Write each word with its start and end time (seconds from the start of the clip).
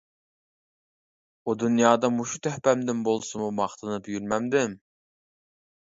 ئۇ 1.43 1.55
دۇنيادا 1.65 2.11
مۇشۇ 2.15 2.43
تۆھپەمدىن 2.49 3.07
بولسىمۇ 3.11 3.53
ماختىنىپ 3.63 4.13
يۈرمەمدىم. 4.17 4.79